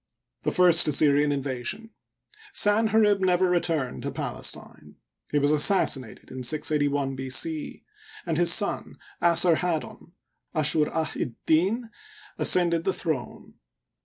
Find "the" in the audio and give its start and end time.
0.41-0.49, 12.83-12.93